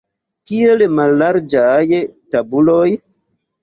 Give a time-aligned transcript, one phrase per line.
[0.51, 2.85] Kiel mallarĝaj tabuloj!